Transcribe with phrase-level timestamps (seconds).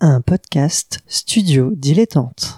[0.00, 2.54] un podcast studio dilettante.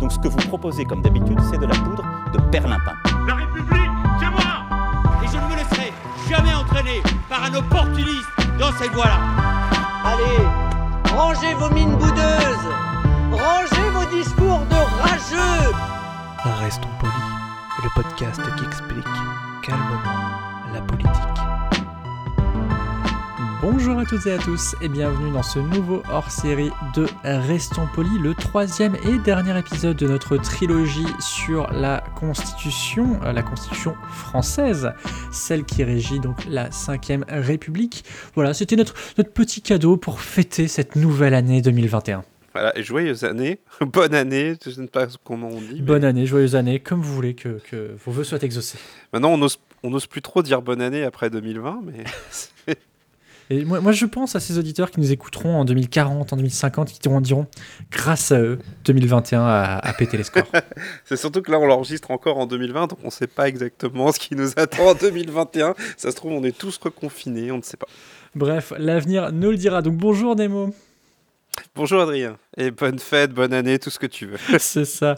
[0.00, 2.02] Donc ce que vous proposez comme d'habitude, c'est de la poudre
[2.34, 2.94] de perlimpin.
[3.28, 4.64] La République, c'est moi
[5.22, 5.92] Et je ne me laisserai
[6.28, 8.26] jamais entraîner par un opportuniste
[8.58, 9.20] dans cette voie-là.
[10.04, 12.72] Allez, rangez vos mines boudeuses,
[13.30, 15.72] rangez vos discours de rageux.
[16.60, 19.04] Restons polis, le podcast qui explique
[19.62, 20.38] calmement
[20.72, 21.47] la politique.
[23.60, 28.16] Bonjour à toutes et à tous et bienvenue dans ce nouveau hors-série de Restons Polis,
[28.20, 34.92] le troisième et dernier épisode de notre trilogie sur la Constitution, euh, la Constitution française,
[35.32, 38.04] celle qui régit donc la 5ème République.
[38.36, 42.22] Voilà, c'était notre, notre petit cadeau pour fêter cette nouvelle année 2021.
[42.52, 45.76] Voilà, et joyeuse année, bonne année, je ne sais pas comment on dit.
[45.76, 48.78] mais Bonne année, joyeuse année, comme vous voulez que, que vos voeux soient exaucés.
[49.12, 52.74] Maintenant, on n'ose on n'ose plus trop dire bonne année après 2020, mais
[53.50, 56.92] Et moi, moi, je pense à ces auditeurs qui nous écouteront en 2040, en 2050,
[56.92, 57.46] qui diront, diront
[57.90, 60.50] grâce à eux, 2021 a, a pété les scores.
[61.04, 64.12] c'est surtout que là, on l'enregistre encore en 2020, donc on ne sait pas exactement
[64.12, 65.74] ce qui nous attend en 2021.
[65.96, 67.88] Ça se trouve, on est tous reconfinés, on ne sait pas.
[68.34, 69.80] Bref, l'avenir nous le dira.
[69.80, 70.74] Donc bonjour Nemo.
[71.74, 74.38] Bonjour Adrien, et bonne fête, bonne année, tout ce que tu veux.
[74.58, 75.16] C'est ça.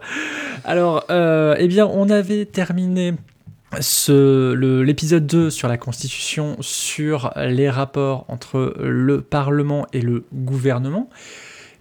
[0.64, 3.14] Alors, euh, eh bien, on avait terminé
[3.72, 11.08] l'épisode 2 sur la Constitution, sur les rapports entre le Parlement et le gouvernement.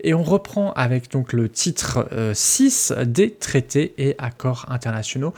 [0.02, 5.34] Et on reprend avec donc le titre euh, 6 des traités et accords internationaux,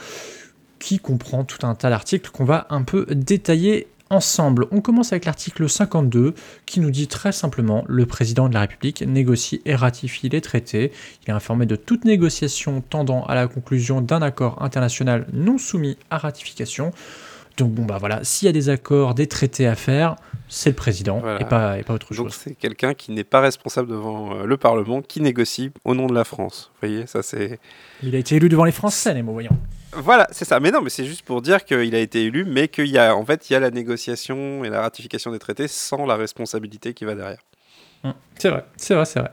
[0.80, 4.68] qui comprend tout un tas d'articles qu'on va un peu détailler ensemble.
[4.72, 9.02] On commence avec l'article 52 qui nous dit très simplement le président de la République
[9.02, 10.92] négocie et ratifie les traités.
[11.26, 15.98] Il est informé de toute négociation tendant à la conclusion d'un accord international non soumis
[16.10, 16.92] à ratification.
[17.58, 20.16] Donc bon bah voilà, s'il y a des accords, des traités à faire,
[20.48, 21.42] c'est le président Voilà.
[21.42, 22.40] et, pas, et pas autre Donc chose.
[22.42, 26.14] c'est quelqu'un qui n'est pas responsable devant euh, le Parlement, qui négocie au nom de
[26.16, 26.72] la France.
[26.82, 27.60] Vous voyez, ça c'est...
[28.04, 29.58] Il a été élu devant les Français, les mots voyants.
[29.94, 30.60] Voilà, c'est ça.
[30.60, 33.16] Mais non, mais c'est juste pour dire qu'il a été élu, mais qu'il y a,
[33.16, 36.94] en fait, il y a la négociation et la ratification des traités sans la responsabilité
[36.94, 37.40] qui va derrière.
[38.04, 39.32] Hum, C'est vrai, c'est vrai, c'est vrai.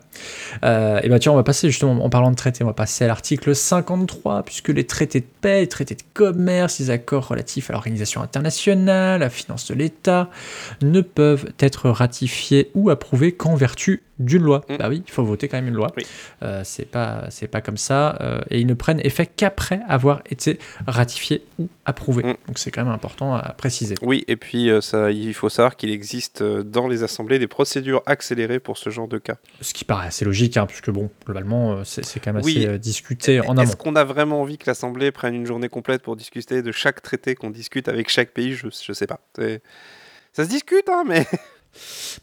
[0.64, 3.04] Euh, et bah tiens, on va passer justement, en parlant de traités, on va passer
[3.04, 7.70] à l'article 53, puisque les traités de paix, les traités de commerce, les accords relatifs
[7.70, 10.28] à l'organisation internationale, à la finance de l'État,
[10.82, 14.64] ne peuvent être ratifiés ou approuvés qu'en vertu d'une loi.
[14.68, 14.76] Mm.
[14.76, 15.92] Bah oui, il faut voter quand même une loi.
[15.96, 16.04] Oui.
[16.42, 20.22] Euh, c'est pas, c'est pas comme ça, euh, et ils ne prennent effet qu'après avoir
[20.28, 22.24] été ratifiés ou approuvés.
[22.24, 22.36] Mm.
[22.46, 23.94] Donc c'est quand même important à préciser.
[24.02, 28.02] Oui, et puis euh, ça, il faut savoir qu'il existe dans les assemblées des procédures
[28.06, 29.36] accélérées pour ce genre de cas.
[29.60, 32.58] Ce qui paraît assez logique, hein, puisque bon, globalement, euh, c'est quand même Oui.
[32.58, 33.62] assez euh, discuté en amont.
[33.62, 37.02] Est-ce qu'on a vraiment envie que l'Assemblée prenne une journée complète pour discuter de chaque
[37.02, 38.52] traité qu'on discute avec chaque pays?
[38.54, 39.20] Je ne sais pas.
[40.32, 41.26] Ça se discute, hein, mais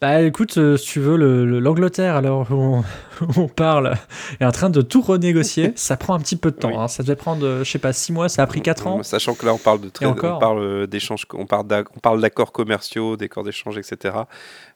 [0.02, 2.80] Bah écoute, euh, si tu veux, le- le- l'Angleterre, alors où on,
[3.22, 3.94] où on parle,
[4.40, 5.72] est en train de tout renégocier.
[5.76, 6.70] ça prend un petit peu de temps.
[6.70, 6.76] Oui.
[6.78, 6.88] hein.
[6.88, 9.04] Ça devait prendre, je sais pas, 6 mois, ça a pris 4 ans.
[9.04, 12.00] Sachant que là, on parle de tra- encore on parle d'échanges, on parle d'ac- on
[12.00, 14.16] parle d'accords commerciaux, d'accords d'échange, etc.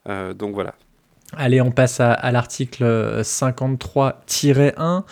[0.07, 0.75] Euh, donc voilà.
[1.37, 5.03] Allez, on passe à, l'article euh, 53-1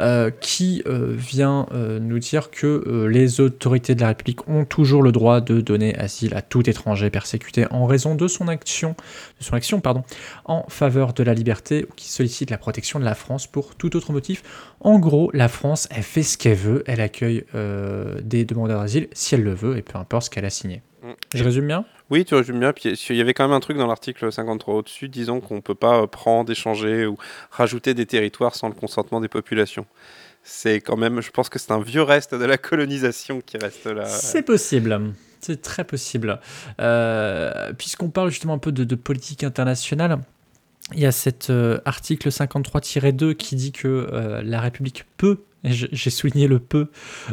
[0.00, 4.66] euh, qui euh, vient euh, nous dire que euh, les autorités de la République ont
[4.66, 8.94] toujours le droit de donner asile à tout étranger persécuté en raison de son action,
[9.40, 10.04] de son action pardon,
[10.44, 13.96] en faveur de la liberté ou qui sollicite la protection de la France pour tout
[13.96, 14.42] autre motif.
[14.80, 19.08] En gros, la France, elle fait ce qu'elle veut, elle accueille euh, des demandeurs d'asile
[19.12, 20.82] si elle le veut et peu importe ce qu'elle a signé.
[21.34, 21.84] Je résume bien?
[22.10, 22.72] Oui, tu résumes bien.
[22.72, 25.60] Puis il y avait quand même un truc dans l'article 53 au-dessus, disons qu'on ne
[25.60, 27.16] peut pas prendre, échanger ou
[27.50, 29.86] rajouter des territoires sans le consentement des populations.
[30.42, 33.86] C'est quand même, je pense que c'est un vieux reste de la colonisation qui reste
[33.86, 34.06] là.
[34.06, 35.12] C'est possible.
[35.40, 36.40] C'est très possible.
[36.80, 40.18] Euh, Puisqu'on parle justement un peu de, de politique internationale,
[40.94, 46.10] il y a cet euh, article 53-2 qui dit que euh, la République peut, j'ai
[46.10, 46.88] souligné le peut,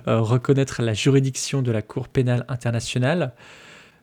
[0.07, 3.33] euh, reconnaître la juridiction de la Cour pénale internationale.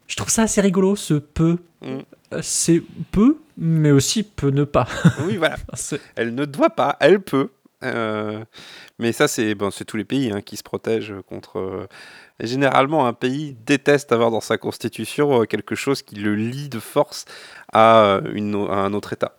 [0.06, 1.58] Je trouve ça assez rigolo, ce peut.
[1.82, 1.98] Mm.
[2.32, 2.82] Euh, C'est
[3.12, 4.86] peut, mais aussi peut ne pas.
[5.26, 5.56] Oui, voilà.
[6.16, 7.50] Elle ne doit pas, elle peut.
[7.84, 8.42] Euh,
[8.98, 11.58] mais ça, c'est bon, tous les pays hein, qui se protègent contre.
[11.58, 11.86] euh,
[12.40, 16.80] généralement, un pays déteste avoir dans sa constitution euh, quelque chose qui le lie de
[16.80, 17.26] force
[17.72, 19.36] à, une, au- à un autre État.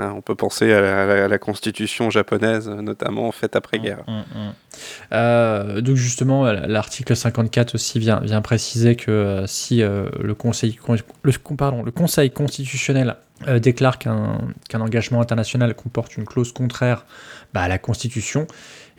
[0.00, 4.04] Hein, on peut penser à la, constitution japonaise, notamment faite après-guerre.
[4.06, 4.52] Mm, mm.
[5.12, 10.76] Euh, donc justement, l'article 54 aussi vient, préciser que euh, si euh, le, conseil,
[12.30, 13.16] constitutionnel
[13.60, 17.04] déclare qu'un qu'un engagement international comporte une clause contraire
[17.52, 18.46] bah, à la Constitution,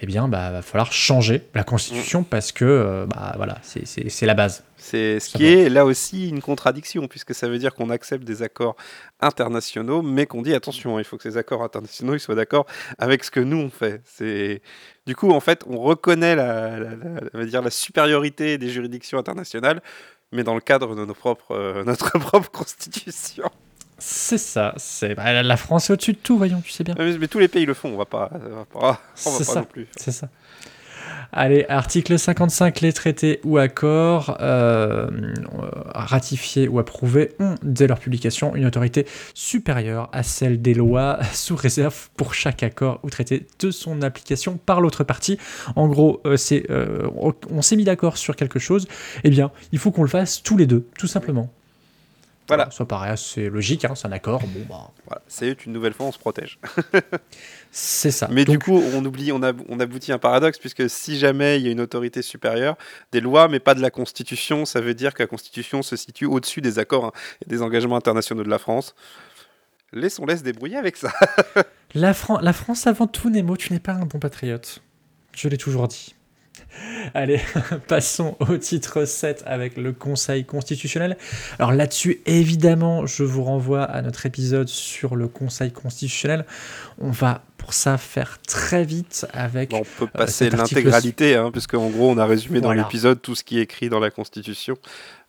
[0.02, 4.34] eh bien, bah, va falloir changer la Constitution parce que, euh, bah, voilà, c'est- la
[4.34, 4.64] base.
[4.78, 8.42] C'est ce qui est là aussi une contradiction, puisque ça veut dire qu'on accepte des
[8.44, 8.78] accords
[9.20, 12.66] internationaux, mais qu'on dit attention, il faut que ces accords internationaux ils soient d'accord
[12.98, 14.02] avec ce que nous on fait.
[14.06, 14.62] C'est
[15.06, 16.96] du coup en fait on reconnaît la, la-
[17.34, 19.82] la- dire la supériorité des juridictions internationales,
[20.32, 23.50] mais dans le cadre de nos propres, euh, notre propre constitution.
[24.00, 24.74] C'est ça.
[24.78, 26.96] C'est bah, la France est au-dessus de tout, voyons, tu sais bien.
[26.98, 29.38] Mais, mais tous les pays le font, on va pas, on va pas, on va
[29.38, 29.60] pas ça.
[29.60, 29.88] non plus.
[29.96, 30.30] C'est ça.
[31.32, 35.10] Allez, article 55, les traités ou accords euh,
[35.94, 39.06] ratifiés ou approuvés ont, dès leur publication, une autorité
[39.36, 44.58] supérieure à celle des lois, sous réserve pour chaque accord ou traité de son application
[44.58, 45.38] par l'autre partie.
[45.76, 47.08] En gros, euh, c'est, euh,
[47.50, 48.88] on s'est mis d'accord sur quelque chose,
[49.24, 51.52] eh bien, il faut qu'on le fasse tous les deux, tout simplement.
[52.50, 52.70] Voilà.
[52.72, 56.08] Ça paraît assez logique, hein, c'est un accord, bon bah, Voilà, c'est une nouvelle fois
[56.08, 56.60] on se protège.
[57.72, 58.28] c'est ça.
[58.32, 59.42] Mais du coup, on oublie, on
[59.80, 62.76] aboutit à un paradoxe, puisque si jamais il y a une autorité supérieure,
[63.12, 66.26] des lois, mais pas de la Constitution, ça veut dire que la Constitution se situe
[66.26, 67.12] au-dessus des accords hein,
[67.46, 68.96] et des engagements internationaux de la France.
[69.92, 71.12] Laissons-les se débrouiller avec ça.
[71.96, 74.84] La, Fran- la France avant tout, Nemo, tu n'es pas un bon patriote.
[75.36, 76.14] Je l'ai toujours dit.
[77.14, 77.40] Allez,
[77.88, 81.18] passons au titre 7 avec le Conseil constitutionnel.
[81.58, 86.46] Alors là-dessus, évidemment, je vous renvoie à notre épisode sur le Conseil constitutionnel.
[87.00, 89.72] On va pour ça faire très vite avec...
[89.72, 92.70] Bon, on peut passer cet article- l'intégralité, hein, puisque en gros, on a résumé dans
[92.70, 92.84] Voilà.
[92.84, 94.78] l'épisode tout ce qui est écrit dans la Constitution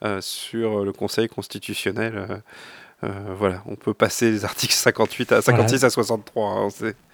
[0.05, 2.13] euh, sur le Conseil constitutionnel.
[2.17, 2.37] euh,
[3.03, 6.51] euh, voilà, on peut passer les articles 58 à 56 à 63.
[6.51, 6.69] hein,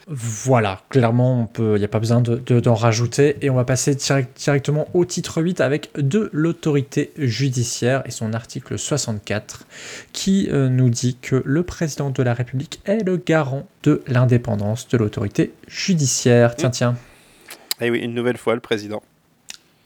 [0.08, 3.38] Voilà, clairement, on peut, il n'y a pas besoin de- de- d'en rajouter.
[3.42, 8.32] Et on va passer direct- directement au titre 8 avec de l'autorité judiciaire et son
[8.32, 9.66] article 64
[10.12, 14.86] qui euh, nous dit que le président de la République est le garant de l'indépendance
[14.86, 16.54] de l'autorité judiciaire.
[16.54, 16.96] Tiens, tiens.
[17.80, 19.02] Eh oui, une nouvelle fois, le président.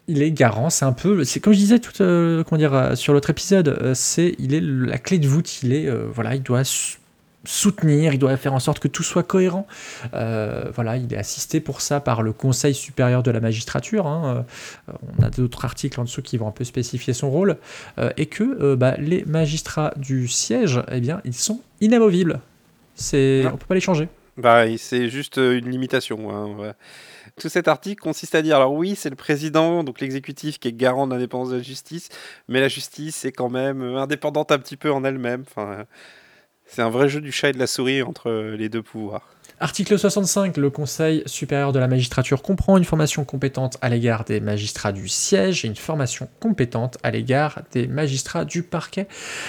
[0.07, 2.95] Il est garant, c'est un peu, c'est comme je disais tout, euh, comment dire, euh,
[2.95, 6.35] sur l'autre épisode, euh, c'est, il est la clé de voûte, il est, euh, voilà,
[6.35, 6.63] il doit
[7.45, 9.67] soutenir, il doit faire en sorte que tout soit cohérent.
[10.15, 14.07] Euh, voilà, il est assisté pour ça par le Conseil supérieur de la magistrature.
[14.07, 14.45] hein.
[14.89, 17.57] Euh, on a d'autres articles en dessous qui vont un peu spécifier son rôle
[17.99, 22.41] euh, et que bah, les magistrats du siège, eh bien, ils sont inamovibles.
[22.95, 23.51] C'est, Ouais.
[23.53, 24.09] on peut pas les changer.
[24.37, 26.31] Bah, c'est juste une limitation.
[26.31, 26.73] hein, ouais.
[27.41, 30.73] Tout cet article consiste à dire, alors oui, c'est le président, donc l'exécutif, qui est
[30.73, 32.09] garant de l'indépendance de la justice,
[32.49, 35.45] mais la justice est quand même indépendante un petit peu en elle-même.
[35.49, 35.85] Enfin,
[36.71, 39.27] c'est un vrai jeu du chat et de la souris entre euh, les deux pouvoirs.
[39.63, 44.41] Article 65, le Conseil supérieur de la magistrature comprend une formation compétente à l'égard des
[44.41, 49.07] magistrats du siège et une formation compétente à l'égard des magistrats du parquet.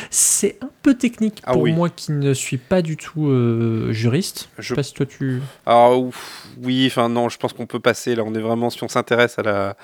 [0.09, 1.71] C'est un peu technique Ah pour oui.
[1.71, 4.50] moi qui ne suis pas du tout euh, juriste.
[4.57, 5.41] Je Je- sais pas si toi tu...
[5.65, 8.13] Ouf, oui, enfin non, je pense qu'on peut passer.
[8.13, 9.77] Là, on est vraiment, si on s'intéresse à la,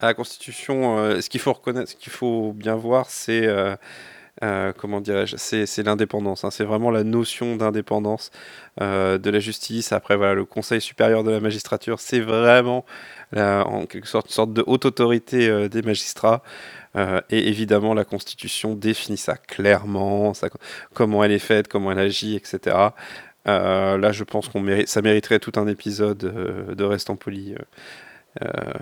[0.00, 3.74] à la Constitution, euh, ce qu'il faut reconnaître, ce qu'il faut bien voir, c'est euh,
[4.42, 6.44] euh, comment dirais-je, c'est l'indépendance.
[6.44, 6.50] hein.
[6.50, 8.30] c'est vraiment la notion d'indépendance
[8.80, 9.92] euh, de la justice.
[9.92, 12.84] Après, voilà, le Conseil supérieur de la magistrature, c'est vraiment
[13.36, 16.42] en quelque sorte une sorte de haute autorité euh, des magistrats.
[17.30, 20.34] Et évidemment, la Constitution définit ça clairement,
[20.92, 22.76] comment elle est faite, comment elle agit, etc.
[23.46, 27.54] Là, je pense qu'on mérite, ça mériterait tout un épisode de Restant Poli,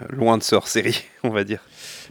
[0.08, 1.60] loin de ce hors-série, on va dire.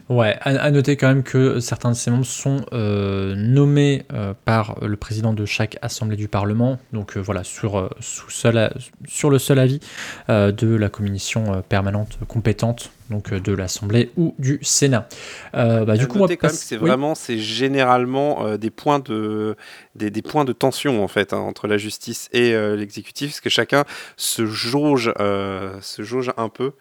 [0.10, 4.34] Ouais, à, à noter quand même que certains de ces membres sont euh, nommés euh,
[4.44, 8.74] par le président de chaque assemblée du Parlement, donc euh, voilà, sur, sous seul a-
[9.08, 9.80] sur le seul avis
[10.28, 15.08] de la commission permanente compétente, donc de l'Assemblée ou du Sénat.
[15.54, 16.88] Bah, du coup, on va Notez quand même que c'est oui.
[16.88, 19.56] vraiment, c'est généralement des points de,
[19.96, 23.50] des, des points de tension en fait hein, entre la justice et l'exécutif, parce que
[23.52, 23.84] chacun
[24.18, 26.72] se jauge, se jauge un peu.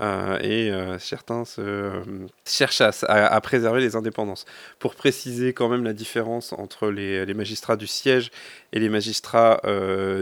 [0.00, 2.02] Euh, et euh, certains euh,
[2.44, 4.44] cherchent à, préserver les indépendances.
[4.78, 8.30] Pour préciser quand même la différence entre les, magistrats du siège
[8.72, 9.60] et les magistrats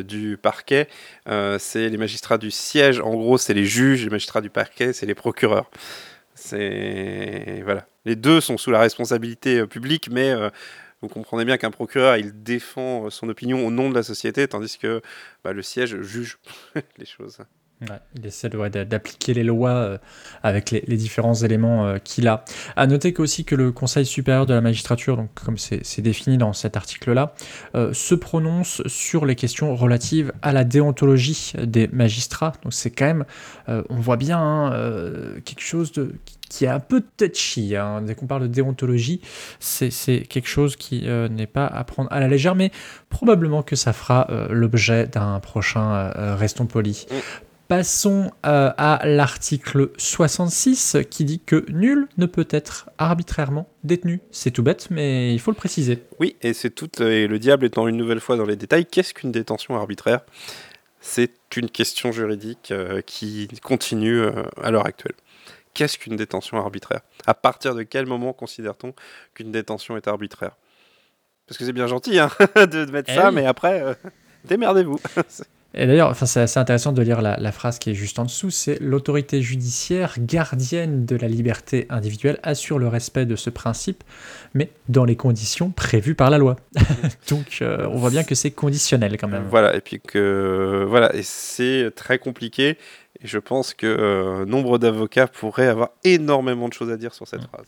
[0.04, 0.88] du parquet,
[1.58, 5.06] c'est les magistrats du siège, en gros c'est les juges, les magistrats du parquet c'est
[5.06, 5.70] les procureurs.
[6.34, 7.86] C'est voilà.
[8.04, 10.34] Les deux sont sous la responsabilité publique, mais
[11.00, 14.78] vous comprenez bien qu'un procureur il défend son opinion au nom de la société, tandis
[14.78, 15.00] que
[15.44, 16.38] bah, le siège juge
[16.98, 17.38] les choses.
[18.16, 19.98] Il essaie d'appliquer les lois euh,
[20.42, 22.44] avec les, différents éléments euh, qu'il a.
[22.76, 26.38] À noter que aussi que le Conseil supérieur de la magistrature, donc comme c'est défini
[26.38, 27.34] dans cet article-là,
[27.74, 32.52] euh, se prononce sur les questions relatives à la déontologie des magistrats.
[32.62, 33.24] Donc c'est quand même,
[33.66, 36.14] on voit bien hein, quelque chose de
[36.50, 37.74] qui est un peu touchy.
[37.74, 38.02] hein.
[38.02, 39.20] Dès qu'on parle de déontologie,
[39.58, 42.70] c'est quelque chose qui n'est pas à prendre à la légère, mais
[43.08, 47.06] probablement que ça fera l'objet d'un prochain euh, Restons Polis.
[47.68, 54.20] Passons euh, à l'article 66 qui dit que nul ne peut être arbitrairement détenu.
[54.30, 56.02] C'est tout bête, mais il faut le préciser.
[56.20, 56.90] Oui, et c'est tout.
[57.02, 60.20] Et le diable étant une nouvelle fois dans les détails, qu'est-ce qu'une détention arbitraire?
[61.00, 65.14] C'est une question juridique euh, qui continue euh, à l'heure actuelle.
[65.72, 67.00] Qu'est-ce qu'une détention arbitraire?
[67.26, 68.94] À partir de quel moment considère-t-on
[69.34, 70.56] qu'une détention est arbitraire?
[71.46, 73.34] Parce que c'est bien gentil hein, de mettre Eh ça, oui.
[73.36, 73.94] mais après, euh,
[74.44, 75.00] démerdez-vous.
[75.76, 78.24] Et d'ailleurs, enfin, c'est assez intéressant de lire la, la phrase qui est juste en
[78.24, 84.04] dessous, c'est l'autorité judiciaire gardienne de la liberté individuelle assure le respect de ce principe,
[84.54, 86.56] mais dans les conditions prévues par la loi.
[87.28, 89.44] Donc, euh, on voit bien que c'est conditionnel quand même.
[89.50, 92.78] Voilà, et puis que voilà, et c'est très compliqué.
[93.22, 97.26] Et je pense que euh, nombre d'avocats pourraient avoir énormément de choses à dire sur
[97.26, 97.66] cette phrase.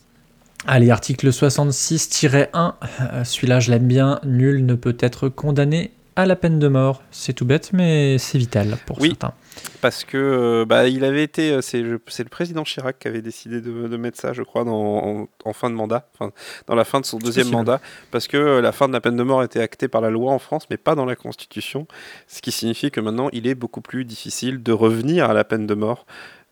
[0.67, 6.35] Allez, article 66-1, euh, celui-là je l'aime bien, nul ne peut être condamné à la
[6.37, 7.03] peine de mort.
[7.11, 9.11] C'est tout bête, mais c'est vital pour Oui.
[9.11, 9.35] certains.
[9.81, 13.61] Parce que euh, bah, il avait été, euh, c'est le, président Chirac qui avait décidé
[13.61, 14.75] de, de mettre ça, je crois, dans,
[15.23, 16.33] en, en fin de mandat, enfin,
[16.67, 17.57] dans la fin de son deuxième possible.
[17.57, 17.81] mandat,
[18.11, 20.33] parce que euh, la fin de la peine de mort était actée par la loi
[20.33, 21.87] en France, mais pas dans la Constitution,
[22.27, 25.67] ce qui signifie que maintenant il est beaucoup plus difficile de revenir à la peine
[25.67, 26.07] de mort,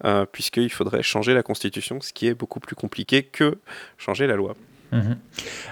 [0.05, 3.59] euh, puisqu'il faudrait changer la Constitution, ce qui est beaucoup plus compliqué que
[3.99, 4.55] changer la loi.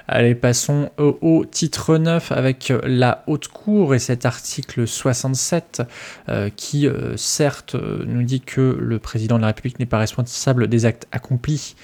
[0.08, 5.82] Allez, passons au, titre 9 avec la haute cour et cet article 67
[6.28, 9.98] euh, qui, euh, certes, euh, nous dit que le président de la République n'est pas
[9.98, 11.76] responsable des actes accomplis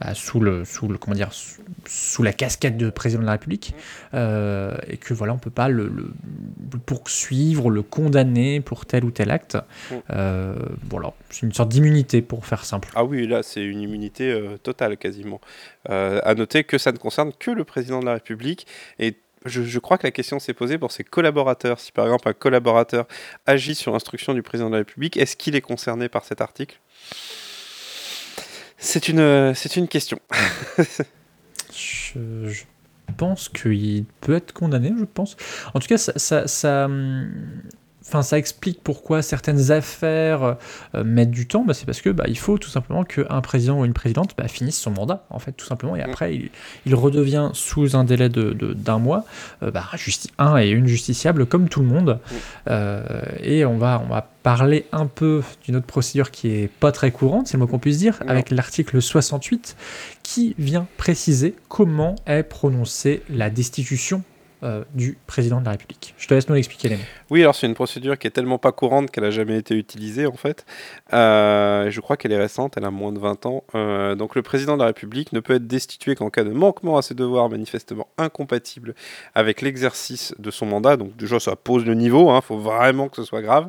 [0.00, 3.32] bah, sous, le, sous, le, comment dire, sous, sous la casquette de président de la
[3.32, 3.74] République
[4.14, 6.12] euh, et que voilà, on ne peut pas le, le-
[6.84, 9.56] poursuivre, le condamner pour tel ou tel acte.
[10.10, 10.54] Euh,
[10.88, 12.90] voilà, c'est une sorte d'immunité pour faire simple.
[12.94, 15.40] Ah oui, là, c'est une immunité euh, totale quasiment.
[15.88, 18.66] À noter que ça ne concerne que le président de la République.
[18.98, 21.78] Et je, je crois que la question s'est posée pour ses collaborateurs.
[21.78, 23.06] Si par exemple un collaborateur
[23.46, 26.80] agit sur instruction du président de la République, est-ce qu'il est concerné par cet article?
[28.78, 30.18] C'est une, euh, c'est une question.
[31.72, 32.64] Je,
[33.16, 35.36] pense qu'il peut être condamné, je pense.
[35.74, 37.30] En tout cas, ça, ça, ça, hum,
[38.08, 40.56] enfin, ça explique pourquoi certaines affaires
[40.94, 41.64] euh, mettent du temps.
[41.64, 44.48] Bah, c'est parce que bah, il faut tout simplement qu'un président ou une présidente bah,
[44.48, 45.96] finisse son mandat, en fait, tout simplement.
[45.96, 46.50] Et après, il,
[46.86, 49.24] il redevient sous un délai de- d'un mois,
[49.62, 52.18] euh, bah, justi- un et une justiciable comme tout le monde.
[52.68, 53.02] Euh,
[53.42, 57.10] et on va, on va parler un peu d'une autre procédure qui est pas très
[57.10, 58.28] courante, c'est le mot qu'on puisse dire, Non.
[58.30, 59.76] avec l'article 68
[60.22, 64.22] qui vient préciser comment est prononcée la destitution
[64.62, 66.14] euh, du président de la République.
[66.16, 67.00] Je te laisse nous l'expliquer, Léon.
[67.28, 70.24] Oui, alors c'est une procédure qui est tellement pas courante qu'elle a jamais été utilisée
[70.24, 70.64] en fait.
[71.12, 73.64] Euh, je crois qu'elle est récente, elle a moins de 20 ans.
[73.74, 76.96] Euh, donc le président de la République ne peut être destitué qu'en cas de manquement
[76.96, 78.94] à ses devoirs manifestement incompatible
[79.34, 80.96] avec l'exercice de son mandat.
[80.96, 83.68] Donc déjà ça pose le niveau, il faut vraiment que ce soit grave.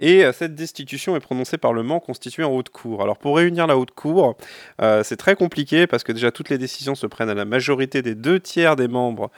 [0.00, 3.02] Et cette destitution est prononcée par le Mans constitué en haute cour.
[3.02, 4.36] Alors pour réunir la haute cour,
[4.80, 8.16] c'est très compliqué parce que déjà toutes les décisions se prennent à la majorité des
[8.16, 9.30] deux tiers des membres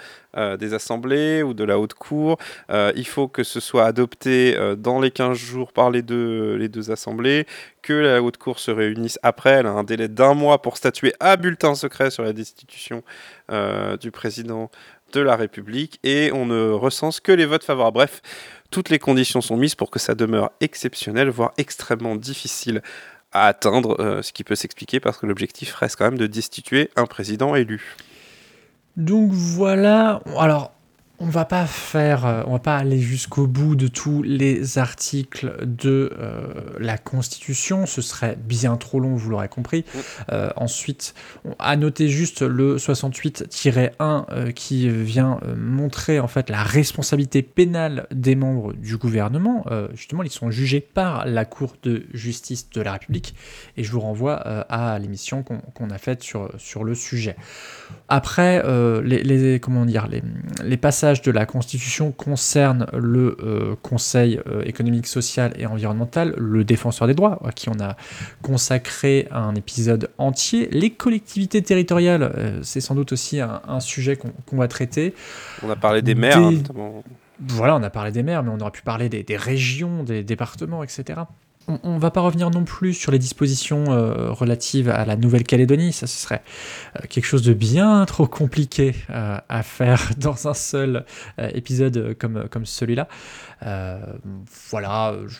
[0.58, 2.38] des assemblées ou de la haute cour.
[2.70, 6.56] Euh, il faut que ce soit adopté euh, dans les 15 jours par les deux,
[6.56, 7.46] les deux assemblées,
[7.82, 9.50] que la haute cour se réunisse après.
[9.50, 13.02] Elle a un délai d'un mois pour statuer à bulletin secret sur la destitution
[13.50, 14.70] euh, du président
[15.12, 17.94] de la République et on ne recense que les votes favorables.
[17.94, 18.22] Bref,
[18.70, 22.82] toutes les conditions sont mises pour que ça demeure exceptionnel, voire extrêmement difficile
[23.32, 27.06] à atteindre, ce qui peut s'expliquer parce que l'objectif reste quand même de destituer un
[27.06, 27.96] président élu.
[28.96, 30.72] Donc voilà, alors
[31.18, 35.54] on va pas faire, euh, on va pas aller jusqu'au bout de tous les articles
[35.66, 36.46] de euh,
[36.78, 39.84] la Constitution, ce serait bien trop long, vous l'aurez compris.
[40.30, 46.62] Euh, ensuite, on a noté juste le 68-1 euh, qui vient montrer en fait la
[46.62, 49.64] responsabilité pénale des membres du gouvernement.
[49.94, 53.34] Justement, ils sont jugés par la Cour de justice de la République
[53.76, 57.36] et je vous renvoie à l'émission qu'on a faite sur, sur le sujet.
[58.08, 58.62] Après,
[59.02, 60.22] les, les- comment dire, les,
[60.64, 66.64] les passages de la Constitution concernent le euh, Conseil euh, économique, social et environnemental, le
[66.64, 67.96] défenseur des droits, à qui on a
[68.42, 70.68] consacré un épisode entier.
[70.72, 75.14] Les collectivités territoriales, euh, c'est sans doute aussi un, un sujet qu'on va traiter.
[75.62, 77.04] On a parlé des maires, hein, Des- notamment.
[77.40, 80.22] Voilà, on a parlé des maires, mais on aurait pu parler des, des régions, des
[80.22, 81.20] départements, etc.
[81.68, 85.92] On ne va pas revenir non plus sur les dispositions euh, relatives à la Nouvelle-Calédonie.
[85.92, 86.42] Ça, ce serait
[86.94, 91.04] euh, quelque chose de bien trop compliqué euh, à faire dans un seul
[91.38, 93.08] épisode comme, comme celui-là.
[94.70, 95.34] Voilà, je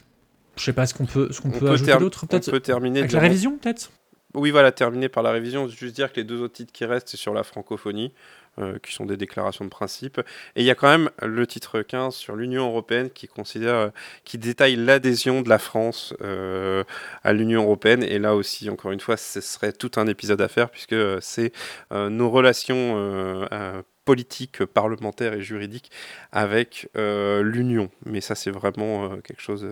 [0.56, 2.26] ne sais pas ce qu'on peut, ce qu'on On peut, peut ajouter ter- d'autre, on
[2.26, 3.90] peut-être peut terminer avec la révision, peut-être?
[4.34, 5.66] Oui, voilà, terminé par la révision.
[5.68, 8.12] Juste dire que les deux autres titres qui restent, c'est sur la francophonie,
[8.58, 10.18] euh, qui sont des déclarations de principe.
[10.54, 13.88] Et il y a quand même le titre 15 sur l'Union européenne qui considère, euh,
[14.24, 16.82] qui détaille l'adhésion de la France euh,
[17.22, 18.02] à l'Union européenne.
[18.02, 21.52] Et là aussi, encore une fois, ce serait tout un épisode à faire puisque c'est
[21.90, 23.46] nos relations
[24.06, 25.90] politiques, parlementaires et juridiques
[26.32, 27.90] avec l'Union.
[28.06, 29.66] Mais ça, c'est vraiment quelque chose.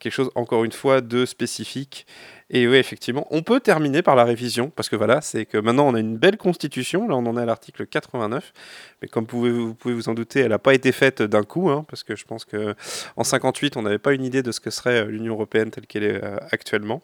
[0.00, 2.06] quelque chose encore une fois de spécifique.
[2.52, 5.86] Et oui, effectivement, on peut terminer par la révision, parce que voilà, c'est que maintenant
[5.86, 8.52] on a une belle constitution, là on en est à l'article 89,
[9.00, 11.44] mais comme vous pouvez vous, pouvez vous en douter, elle n'a pas été faite d'un
[11.44, 12.74] coup, hein, parce que je pense que
[13.16, 15.86] en 58, on n'avait pas une idée de ce que serait euh, l'Union européenne telle
[15.86, 17.02] qu'elle est euh, actuellement.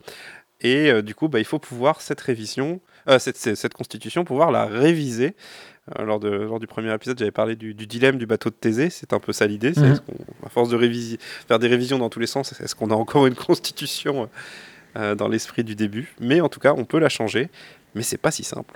[0.61, 4.67] Et euh, du coup, bah, il faut pouvoir cette révision, euh, cette, constitution, pouvoir la
[4.67, 5.35] réviser.
[5.99, 8.55] Euh, lors, de, lors du premier épisode, j'avais parlé du, du dilemme du bateau de
[8.55, 8.91] Thésée.
[8.91, 9.73] C'est un peu ça l'idée.
[9.73, 13.27] Qu'on- à force de faire des révisions dans tous les sens, est-ce qu'on a encore
[13.27, 14.29] une constitution
[14.97, 17.49] euh, dans l'esprit du début Mais en tout cas, on peut la changer.
[17.95, 18.75] Mais c'est pas si simple.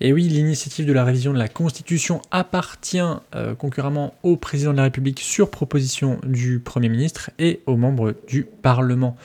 [0.00, 2.98] Et oui, l'initiative de la révision de la Constitution appartient
[3.34, 8.14] euh, concurremment au président de la République sur proposition du Premier ministre et aux membres
[8.26, 9.16] du Parlement.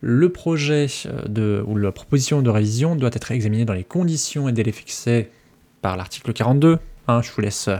[0.00, 4.48] Le projet euh, de, ou la proposition de révision doit être examinée dans les conditions
[4.48, 5.30] et délais fixés
[5.80, 6.78] par l'article 42.
[7.06, 7.70] hein, je vous laisse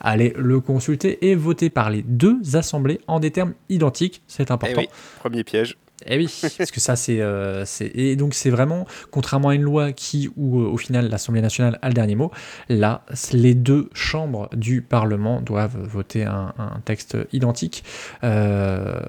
[0.00, 4.22] aller le consulter et voter par les deux assemblées en des termes identiques.
[4.26, 4.80] C'est Eh important.
[4.80, 4.88] oui,
[5.20, 5.76] premier piège.
[6.06, 9.62] Eh oui, parce que ça c'est euh, c'est- et donc c'est vraiment contrairement à une
[9.62, 12.30] loi qui où euh, au final l'Assemblée nationale a le dernier mot.
[12.68, 17.84] Là, les deux chambres du Parlement doivent voter un, un texte identique.
[18.22, 19.00] Euh,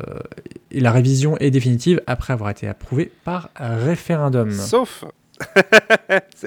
[0.71, 4.51] et la révision est définitive après avoir été approuvée par référendum.
[4.51, 5.05] Sauf.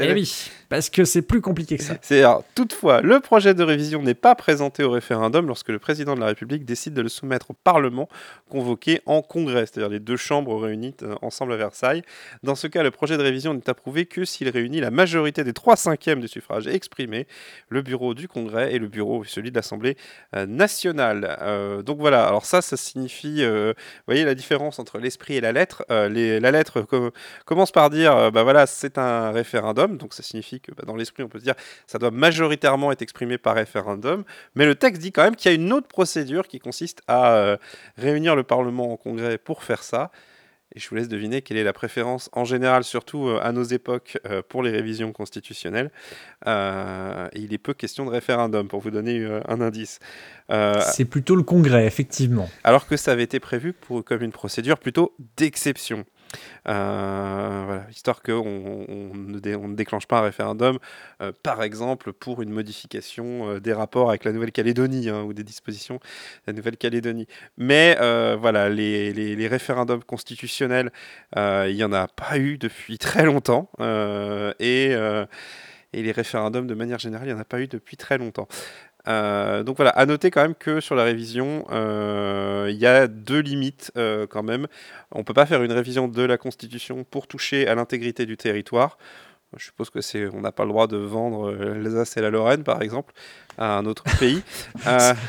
[0.01, 1.95] Eh oui, parce que c'est plus compliqué que ça.
[2.03, 6.21] C'est toutefois, le projet de révision n'est pas présenté au référendum lorsque le président de
[6.21, 8.09] la République décide de le soumettre au Parlement
[8.49, 12.03] convoqué en congrès, c'est-à-dire les deux chambres réunies euh, ensemble à Versailles.
[12.43, 15.53] Dans ce cas, le projet de révision n'est approuvé que s'il réunit la majorité des
[15.53, 17.27] 3 cinquièmes du suffrage exprimé,
[17.69, 19.97] le bureau du congrès et le bureau, celui de l'Assemblée
[20.37, 21.37] euh, nationale.
[21.43, 23.73] Euh, donc voilà, alors ça, ça signifie, vous
[24.07, 25.85] voyez la différence entre l'esprit et la lettre.
[25.89, 27.11] La lettre co-
[27.45, 31.23] commence par dire, bah voilà, c'est un référendum, donc ça signifie que bah, dans l'esprit,
[31.23, 31.55] on peut se dire,
[31.87, 34.25] ça doit majoritairement être exprimé par référendum,
[34.55, 37.35] mais le texte dit quand même qu'il y a une autre procédure qui consiste à
[37.35, 37.57] euh,
[37.97, 40.11] réunir le Parlement en congrès pour faire ça.
[40.75, 43.63] Et je vous laisse deviner quelle est la préférence en général, surtout euh, à nos
[43.63, 45.91] époques, euh, pour les révisions constitutionnelles.
[46.47, 49.99] Euh, il est peu question de référendum, pour vous donner un indice.
[50.51, 52.51] Euh, C'est plutôt le Congrès, effectivement.
[52.65, 56.05] alors que ça avait été prévu pour, comme une procédure plutôt d'exception.
[56.69, 60.79] Euh, histoire qu'on on, ne déclenche pas un référendum,
[61.23, 65.45] euh, par exemple pour une modification euh, des rapports avec la Nouvelle-Calédonie hein, ou des
[65.45, 66.01] dispositions de
[66.49, 67.27] la Nouvelle-Calédonie.
[67.57, 67.97] Mais
[68.41, 70.93] voilà, les, référendums constitutionnels,
[71.37, 73.71] il n'y en a pas eu depuis très longtemps.
[73.81, 74.95] et,
[75.95, 78.47] et les référendums, de manière générale, il n'y en a pas eu depuis très longtemps.
[79.09, 83.07] Euh, donc voilà, à noter quand même que sur la révision, euh, il y a
[83.07, 84.67] deux limites euh, quand même.
[85.13, 88.99] On peut pas faire une révision de la Constitution pour toucher à l'intégrité du territoire.
[89.57, 92.65] Je suppose que c'est, on n'a pas le droit de vendre l'Alsace et la Lorraine,
[92.65, 93.15] par exemple,
[93.57, 94.43] à un autre pays.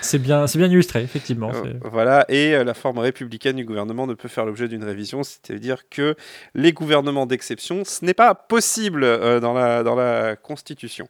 [0.02, 1.54] C'est bien, c'est bien illustré, effectivement.
[1.86, 6.16] voilà, et la forme républicaine du gouvernement ne peut faire l'objet d'une révision, c'est-à-dire que
[6.54, 11.08] les gouvernements d'exception, ce n'est pas possible dans, la, dans la Constitution.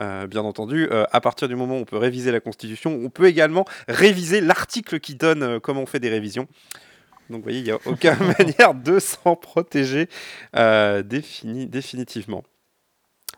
[0.00, 3.10] Euh, bien entendu, euh, à partir du moment où on peut réviser la Constitution, on
[3.10, 6.48] peut également réviser l'article qui donne euh, comment on fait des révisions.
[7.28, 10.08] Donc vous voyez, il n'y a aucune manière de s'en protéger
[10.54, 12.42] défini- définitivement.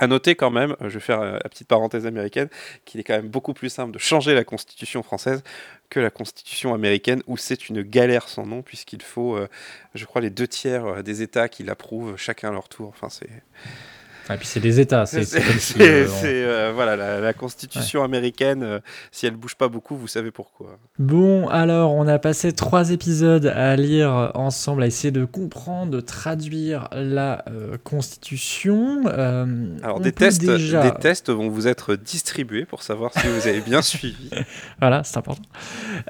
[0.00, 2.48] À noter quand même, je vais faire la petite parenthèse américaine,
[2.84, 5.44] qu'il est quand même beaucoup plus simple de changer la Constitution française
[5.90, 9.38] que la Constitution américaine, où c'est une galère sans nom, puisqu'il faut,
[9.94, 12.88] je crois, les deux tiers des États qui l'approuvent, chacun à leur tour.
[12.88, 13.30] Enfin, c'est
[14.32, 15.04] Et puis c'est des États.
[15.06, 15.24] C'est
[15.58, 18.62] si, euh, on- euh, voilà la, la Constitution américaine.
[18.62, 18.78] euh,
[19.12, 20.78] si elle bouge pas beaucoup, vous savez pourquoi.
[20.98, 26.00] Bon, alors on a passé trois épisodes à lire ensemble, à essayer de comprendre, de
[26.00, 29.02] traduire la euh, Constitution.
[29.82, 33.60] Alors des tests, déjà- des tests vont vous être distribués pour savoir si vous avez
[33.60, 34.30] bien suivi.
[34.80, 35.42] Voilà, c'est important.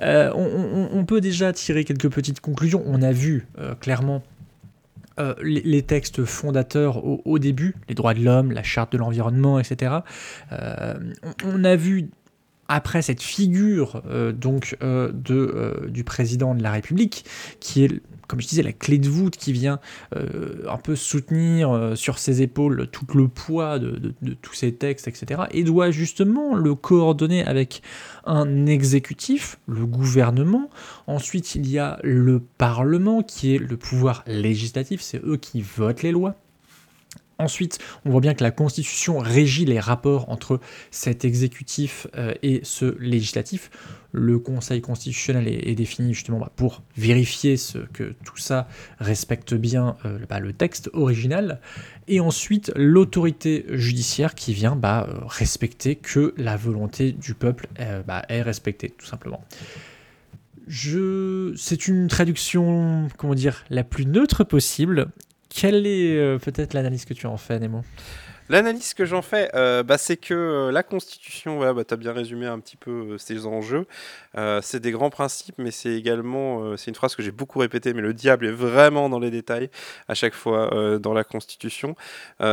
[0.00, 2.82] On, on- on peut déjà tirer quelques petites conclusions.
[2.86, 3.46] On a vu
[3.80, 4.22] clairement
[5.20, 9.98] euh, les, textes fondateurs au, début, les droits de l'homme, la charte de l'environnement, etc.
[10.50, 10.94] Euh,
[11.44, 12.10] on, a vu
[12.66, 17.24] après cette figure euh, donc de, du président de la République,
[17.60, 19.80] qui est, comme je disais, la clé de voûte qui vient
[20.16, 25.08] euh, un peu soutenir euh, sur ses épaules tout le poids de, tous ces textes,
[25.08, 25.42] etc.
[25.50, 27.82] Et doit justement le coordonner avec
[28.24, 30.70] un exécutif, le gouvernement.
[31.06, 36.02] Ensuite, il y a le Parlement, qui est le pouvoir législatif, c'est eux qui votent
[36.02, 36.34] les lois.
[37.44, 42.60] Ensuite, on voit bien que la Constitution régit les rapports entre cet exécutif euh, et
[42.62, 43.70] ce législatif.
[44.12, 48.66] Le Conseil constitutionnel est, défini justement bah, pour vérifier ce, que tout ça
[48.98, 51.60] respecte bien euh, bah, le texte original.
[52.08, 58.42] Et ensuite, l'autorité judiciaire qui vient bah, euh, respecter que la volonté du peuple est
[58.42, 59.44] respectée, tout simplement.
[60.66, 61.52] Je...
[61.56, 65.10] C'est une traduction, comment dire, la plus neutre possible.
[65.54, 67.84] Quelle est euh, peut-être l'analyse que tu en fais, Nemo?
[68.50, 71.96] L'analyse que j'en fais, euh, bah, c'est que euh, la Constitution, voilà, bah, tu as
[71.96, 73.86] bien résumé un petit peu euh, ces enjeux.
[74.36, 77.94] Euh, c'est des grands principes, mais c'est également, c'est une phrase que j'ai beaucoup répétée,
[77.94, 79.70] mais le diable est vraiment dans les détails
[80.08, 81.94] à chaque fois dans la Constitution.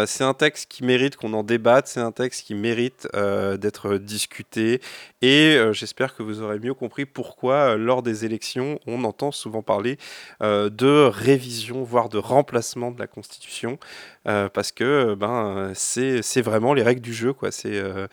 [0.05, 4.79] C'est un texte qui mérite qu'on en débatte, c'est un texte qui mérite d'être discuté,
[5.23, 9.97] et j'espère que vous aurez mieux compris pourquoi, lors des élections, on entend souvent parler
[10.39, 13.79] de révision, voire de remplacement de la Constitution,
[14.23, 17.51] parce que ben, c'est vraiment les règles du jeu, quoi.
[17.51, 18.07] C'est euh,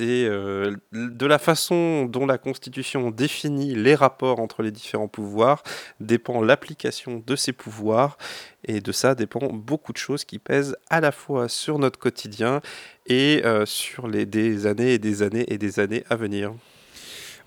[0.00, 5.62] euh, de la façon dont la Constitution définit les rapports entre les différents pouvoirs,
[6.00, 8.16] dépend l'application de ces pouvoirs,
[8.64, 12.60] et de ça dépend beaucoup de choses qui pèsent à la fois sur notre quotidien
[13.06, 16.54] et euh, sur les des années et des années et des années à venir.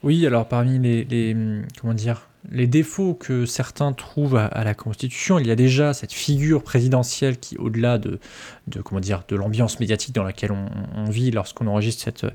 [0.03, 1.35] Oui, alors parmi les, les,
[1.81, 5.93] comment dire, les défauts que certains trouvent à, à la Constitution, il y a déjà
[5.93, 8.19] cette figure présidentielle qui, au-delà de,
[8.67, 12.25] de, comment dire, de l'ambiance médiatique dans laquelle on, on vit lorsqu'on enregistre cette,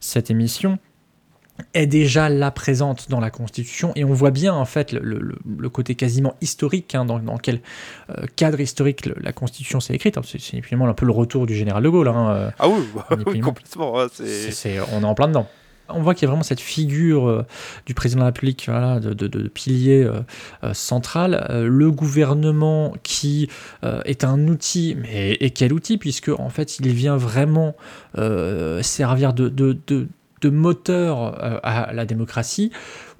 [0.00, 0.78] cette émission,
[1.74, 5.36] est déjà là présente dans la Constitution et on voit bien en fait le, le-
[5.58, 7.60] le côté quasiment historique hein, dans, dans quel
[8.10, 10.18] euh, cadre historique le- la Constitution s'est écrite.
[10.24, 12.08] C'est c'est finalement un peu le retour du général de Gaulle.
[12.08, 12.82] hein, euh, Ah oui,
[13.42, 13.94] complètement.
[14.92, 15.46] on est en plein dedans.
[15.94, 17.46] On voit qu'il y a vraiment cette figure euh,
[17.86, 20.20] du président de la République, de, pilier euh,
[20.64, 21.46] euh, central.
[21.50, 23.48] Le gouvernement qui
[23.82, 27.74] est un outil, mais et quel outil, puisque en fait il vient vraiment
[28.82, 30.08] servir de,
[30.44, 32.72] moteur à la démocratie,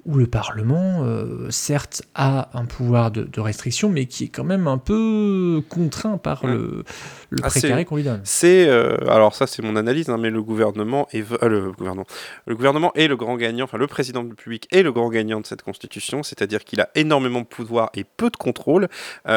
[0.05, 4.43] où le Parlement, euh, certes, a un pouvoir de, de restriction, mais qui est quand
[4.43, 6.51] même un peu contraint par Ouais.
[6.51, 6.83] le,
[7.29, 8.19] le Ah, précaré qu'on lui donne.
[8.25, 12.05] C'est euh, alors ça c'est mon analyse, hein, mais le gouvernement euh, le gouvernement,
[12.45, 15.09] le gouvernement est le grand gagnant, enfin le président de la République est le grand
[15.09, 18.87] gagnant de cette constitution, c'est-à-dire qu'il a énormément de pouvoir et peu de contrôle.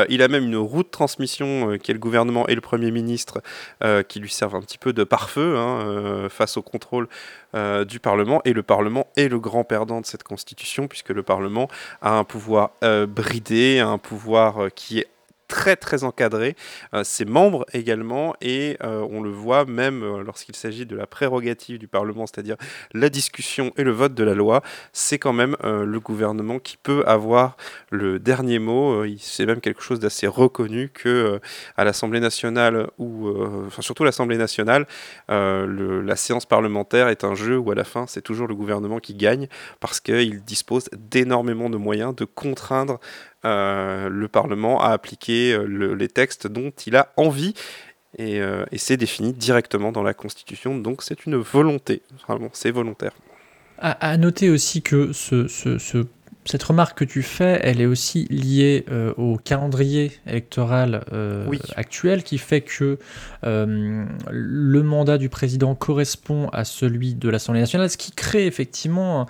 [0.09, 3.41] Il a même une roue de transmission qui est le gouvernement et le premier ministre
[4.09, 7.09] qui lui servent un petit peu de pare-feu hein, face au contrôle
[7.57, 11.23] euh, du Parlement et le Parlement est le grand perdant de cette constitution puisque le
[11.23, 11.69] Parlement
[12.03, 15.07] a un pouvoir euh, bridé, un pouvoir euh, qui est
[15.49, 16.57] très très encadré,
[16.95, 21.07] euh, ses membres également, et euh, on le voit même euh, lorsqu'il s'agit de la
[21.07, 22.57] prérogative du Parlement, c'est-à-dire
[22.93, 27.03] la discussion et le vote de la loi, c'est quand même le gouvernement qui peut
[27.07, 27.57] avoir
[27.91, 29.05] le dernier mot.
[29.19, 31.41] C'est même quelque chose d'assez reconnu que
[31.77, 33.29] à l'Assemblée nationale ou
[33.67, 34.87] enfin surtout l'Assemblée nationale,
[35.29, 38.99] le- la séance parlementaire est un jeu où à la fin c'est toujours le gouvernement
[38.99, 39.49] qui gagne
[39.81, 42.99] parce qu'il dispose d'énormément de moyens de contraindre
[43.47, 47.55] euh, le Parlement à appliquer euh, le- les textes dont il a envie.
[48.19, 52.03] Et, euh, et c'est défini directement dans la Constitution, donc c'est une volonté.
[52.27, 53.13] Vraiment, c'est volontaire.
[53.79, 56.07] À, à noter aussi que ce, ce- ce-
[56.47, 61.59] cette remarque que tu fais, elle est aussi liée euh, au calendrier électoral euh, Oui.
[61.75, 62.99] actuel qui fait que
[63.45, 69.27] euh, le mandat du président correspond à celui de l'Assemblée nationale, ce qui crée effectivement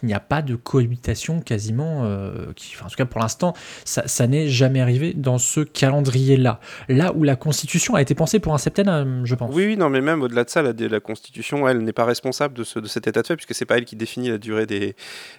[0.00, 2.50] qu'il- n'y a pas de cohabitation quasiment, euh,
[2.84, 6.60] en tout cas pour l'instant, ça, n'est jamais arrivé dans ce calendrier-là.
[6.88, 9.54] Là où la Constitution a été pensée pour un septennat, je pense.
[9.54, 12.64] Oui, oui, non, mais même au-delà de ça, la, Constitution, elle n'est pas responsable de,
[12.64, 14.96] ce, cet état de fait, puisque c'est pas elle qui définit la durée des,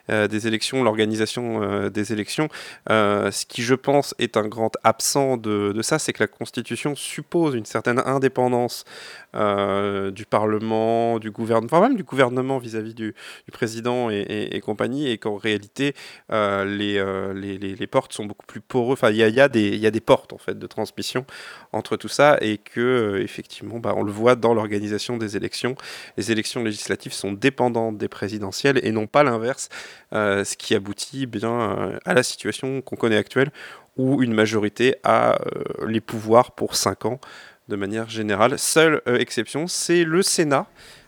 [0.10, 2.48] euh, élections, l'organisation euh, des élections.
[2.90, 7.56] Ce qui, je pense, est un grand absent de ça, c'est que la Constitution suppose
[7.56, 8.86] une certaine indépendance
[9.36, 13.14] euh, du Parlement, du gouvernement, enfin même du gouvernement vis-à-vis du,
[13.52, 15.94] président et, compagnie, et qu'en réalité,
[16.32, 18.94] euh, les, euh, les, les- les portes sont beaucoup plus poreuses.
[18.94, 21.26] Enfin, il y a, y, a y a des portes, en fait, de transmission
[21.74, 25.76] entre tout ça, et que, effectivement, bah, on le voit dans l'organisation des élections.
[26.18, 29.70] Les élections législatives sont dépendantes des présidentielles et non pas l'inverse,
[30.12, 33.52] ce qui aboutit bien à la situation qu'on connaît actuelle,
[33.98, 35.40] où une majorité a
[35.86, 37.20] les pouvoirs pour 5 ans
[37.70, 38.60] de manière générale.
[38.60, 40.68] Seule euh, exception, c'est le Sénat.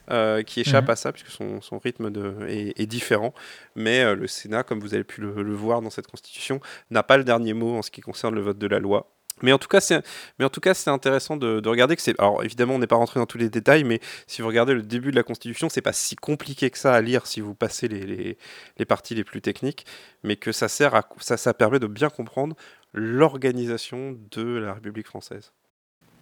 [0.09, 0.91] euh, qui échappe Mhm.
[0.91, 3.33] à ça puisque son, son rythme de, est, est différent
[3.75, 7.03] mais euh, le Sénat comme vous avez pu le, le voir dans cette constitution n'a
[7.03, 9.09] pas le dernier mot en ce qui concerne le vote de la loi
[9.43, 10.01] Mais en tout cas, c'est,
[10.37, 12.19] mais en tout cas, c'est intéressant de, de regarder que c'est.
[12.19, 14.81] Alors évidemment, on n'est pas rentré dans tous les détails, mais si vous regardez le
[14.83, 17.87] début de la Constitution, c'est pas si compliqué que ça à lire si vous passez
[17.87, 18.37] les, les,
[18.77, 19.85] les parties les plus techniques,
[20.23, 22.55] mais que ça sert à, ça, ça permet de bien comprendre
[22.93, 25.51] l'organisation de la République française.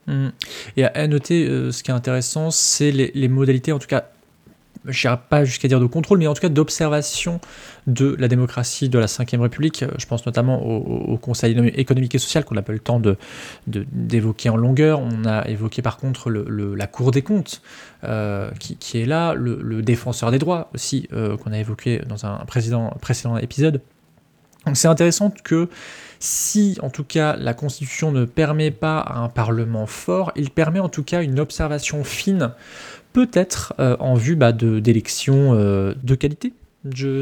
[0.10, 0.30] Mm.
[0.78, 4.06] Et à, noter, euh, ce qui est intéressant, c'est les, modalités, en tout cas,
[4.86, 7.42] je n'irai pas jusqu'à dire de contrôle, mais en tout cas d'observation
[7.86, 9.84] de la démocratie de la Ve République.
[9.84, 13.00] Euh, Je pense notamment au, Conseil économique et social qu'on n'a pas eu le temps
[13.00, 13.18] de-
[13.68, 15.00] de- d'évoquer en longueur.
[15.00, 17.62] On a évoqué par contre la Cour des comptes
[18.04, 23.38] euh, qui, est là, le, défenseur des droits aussi, qu'on a évoqué dans un précédent
[23.38, 23.82] épisode.
[24.66, 25.70] Donc c'est intéressant que
[26.20, 30.90] si en tout cas la Constitution ne permet pas un Parlement fort, il permet en
[30.90, 32.52] tout cas une observation fine,
[33.14, 36.54] peut-être euh, en vue bah, d'élections euh, de qualité.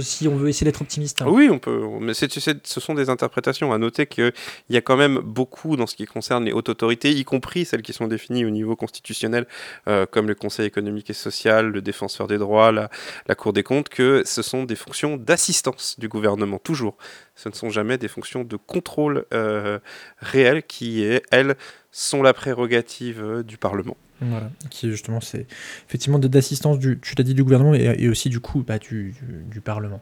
[0.01, 1.23] Si on veut essayer d'être optimiste.
[1.23, 1.25] hein.
[1.27, 3.73] Oui, on peut, mais ce sont des interprétations.
[3.73, 4.31] À noter qu'il
[4.69, 7.81] y a quand même beaucoup dans ce qui concerne les hautes autorités, y compris celles
[7.81, 9.47] qui sont définies au niveau constitutionnel,
[9.87, 13.89] euh, comme le Conseil économique et social, le défenseur des droits, la Cour des comptes,
[13.89, 16.95] que ce sont des fonctions d'assistance du gouvernement, toujours.
[17.37, 19.79] Ce ne sont jamais des fonctions de contrôle euh,
[20.19, 21.55] réel qui, elles,
[21.91, 23.95] sont la prérogative euh, du Parlement.
[24.19, 25.45] Voilà, qui justement c'est
[25.87, 29.11] effectivement d'assistance du, tu l'as dit, du gouvernement et, et aussi du coup bah, du,
[29.11, 30.01] du- du Parlement.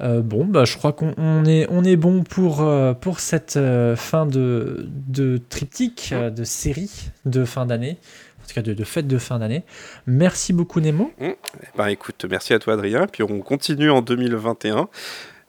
[0.00, 3.56] Euh, bon, bah, je crois qu'on on est, on est bon pour, euh, pour cette
[3.56, 7.98] euh, fin de, de triptyque, de série de fin d'année,
[8.44, 9.64] en tout cas de, de fête de fin d'année.
[10.06, 11.10] Merci beaucoup Nemo.
[11.20, 11.34] Eh
[11.76, 14.88] Ben écoute, merci à toi Adrien, puis on continue en 2021,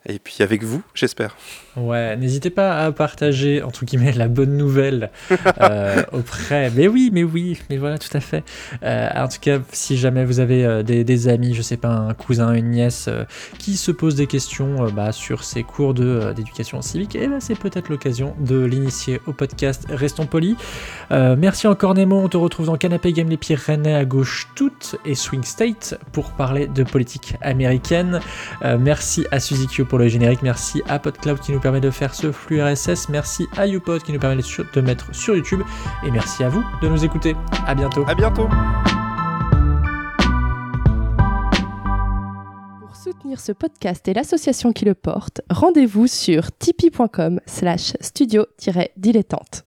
[0.10, 1.38] et puis avec vous, j'espère.
[1.78, 5.12] Ouais, n'hésitez pas à partager entre guillemets la bonne nouvelle
[5.62, 6.72] euh, auprès.
[6.76, 8.44] Mais oui, mais oui, mais voilà, tout à fait.
[8.84, 11.90] Euh, en tout cas, si jamais vous avez euh, des, des amis, je sais pas,
[11.90, 13.08] un cousin, une nièce
[13.60, 17.58] qui se posent des questions bah, sur ces cours de d'éducation civique, et ben c'est
[17.58, 20.56] peut-être l'occasion de l'initier au podcast Restons polis.
[21.12, 25.16] Merci encore Nemo, on te retrouve dans Canapé Game les Pyrénées à gauche toutes et
[25.16, 28.20] Swing State pour parler de politique américaine.
[28.80, 32.16] Merci à Suzy Q pour le générique, merci à PodCloud qui nous permet de faire
[32.16, 35.62] ce flux RSS, merci à YouPod qui nous permet de, mettre sur YouTube,
[36.06, 37.36] et merci à vous de nous écouter.
[37.66, 38.06] À bientôt.
[38.08, 38.48] À bientôt
[42.80, 49.66] Pour soutenir ce podcast et l'association qui le porte, rendez-vous sur tipeee.com slash studio-dilettante.